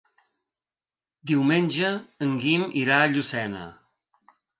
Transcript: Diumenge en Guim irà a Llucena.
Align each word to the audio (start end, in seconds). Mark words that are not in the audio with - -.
Diumenge 1.31 1.91
en 2.27 2.31
Guim 2.45 2.65
irà 2.85 2.97
a 3.03 3.13
Llucena. 3.13 3.63